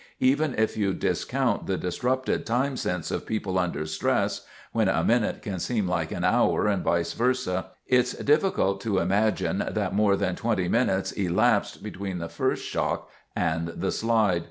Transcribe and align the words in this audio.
Even 0.19 0.55
if 0.55 0.75
you 0.75 0.95
discount 0.95 1.67
the 1.67 1.77
disrupted 1.77 2.43
time 2.43 2.75
sense 2.75 3.11
of 3.11 3.23
people 3.27 3.59
under 3.59 3.85
stress—when 3.85 4.89
a 4.89 5.03
minute 5.03 5.43
can 5.43 5.59
seem 5.59 5.87
like 5.87 6.11
an 6.11 6.23
hour, 6.23 6.65
and 6.65 6.83
vice 6.83 7.13
versa—it's 7.13 8.13
difficult 8.15 8.81
to 8.81 8.97
imagine 8.97 9.59
that 9.59 9.93
more 9.93 10.15
than 10.17 10.35
20 10.35 10.67
minutes 10.69 11.11
elapsed 11.11 11.83
between 11.83 12.17
the 12.17 12.29
first 12.29 12.65
shock 12.65 13.11
and 13.35 13.67
the 13.75 13.91
slide. 13.91 14.39